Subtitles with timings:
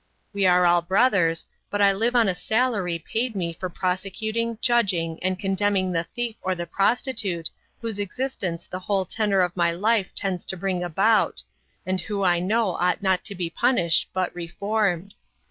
[0.33, 5.19] We are all brothers, but I live on a salary paid me for prosecuting, judging,
[5.21, 10.15] and condemning the thief or the prostitute whose existence the whole tenor of my life
[10.15, 11.43] tends to bring about,
[11.85, 15.13] and who I know ought not to be punished but reformed.